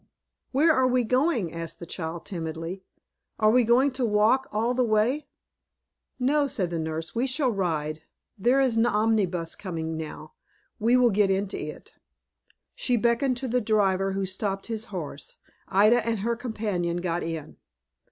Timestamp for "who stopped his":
14.13-14.85